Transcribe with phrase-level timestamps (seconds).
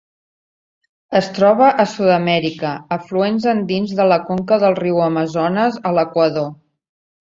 [1.17, 6.51] Es troba a Sud-amèrica: afluents andins de la conca del riu Amazones a l'Equador.